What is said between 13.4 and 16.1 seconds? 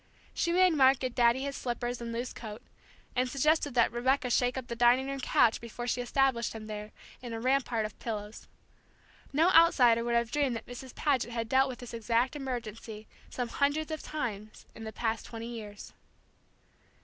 hundreds of times in the past twenty years.